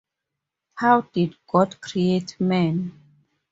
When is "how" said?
0.73-1.01